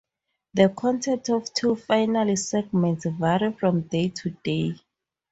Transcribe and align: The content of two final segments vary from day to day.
The 0.55 0.69
content 0.69 1.29
of 1.29 1.53
two 1.53 1.75
final 1.75 2.35
segments 2.35 3.05
vary 3.05 3.53
from 3.53 3.81
day 3.81 4.09
to 4.09 4.31
day. 4.31 4.73